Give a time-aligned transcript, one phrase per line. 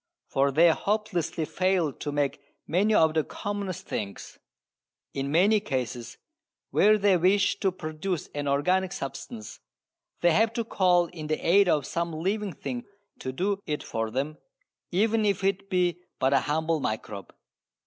[0.25, 4.39] For they hopelessly fail to make many of the commonest things.
[5.13, 6.17] In many cases
[6.71, 9.59] where they wish to produce an organic substance
[10.21, 12.85] they have to call in the aid of some living thing
[13.19, 14.39] to do it for them,
[14.89, 17.31] even if it be but a humble microbe.